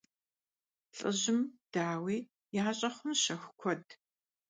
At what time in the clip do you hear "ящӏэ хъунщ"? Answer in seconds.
2.69-3.19